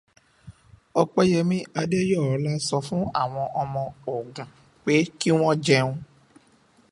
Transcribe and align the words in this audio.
Ọpẹ́yẹmí 1.01 1.57
Adéyọ̀ọ́lá 1.79 2.51
sọ 2.67 2.77
fún 2.85 3.03
àwọn 3.21 3.45
ọmọ 3.61 3.81
Ògùn 4.13 4.47
pé 4.83 4.93
kí 5.19 5.29
wọ́n 5.39 5.59
jẹun. 5.65 5.95